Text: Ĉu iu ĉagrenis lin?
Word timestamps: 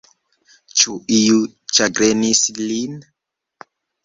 Ĉu 0.83 0.95
iu 1.17 1.37
ĉagrenis 1.79 2.43
lin? 2.63 2.97